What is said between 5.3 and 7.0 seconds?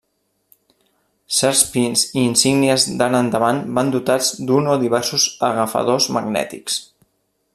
agafadors magnètics.